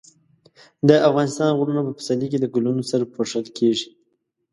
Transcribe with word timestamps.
د 0.87 0.89
افغانستان 1.09 1.49
غرونه 1.59 1.81
په 1.85 1.91
پسرلي 1.97 2.27
کې 2.31 2.39
د 2.41 2.45
ګلونو 2.53 2.83
سره 2.91 3.09
پوښل 3.15 3.45
کېږي. 3.57 3.87